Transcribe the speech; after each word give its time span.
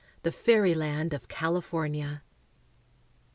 THE 0.23 0.31
FAIRYLAND 0.31 1.13
OF 1.13 1.27
CALIFORNIA. 1.27 2.23